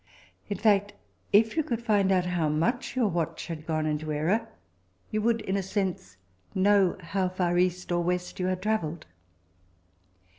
In 0.49 0.57
fact, 0.57 0.93
if 1.31 1.55
you 1.55 1.61
could 1.63 1.79
find 1.79 2.11
out 2.11 2.25
how 2.25 2.49
much 2.49 2.95
your 2.95 3.07
watch 3.07 3.45
had 3.45 3.67
gone 3.67 3.85
into 3.85 4.11
error, 4.11 4.49
you 5.11 5.21
would 5.21 5.41
in 5.41 5.55
a 5.55 5.61
sense 5.61 6.17
know 6.55 6.97
how 6.99 7.29
far 7.29 7.55
east 7.59 7.91
or 7.91 8.01
west 8.03 8.39
you 8.39 8.47
had 8.47 8.63
travelled. 8.63 9.05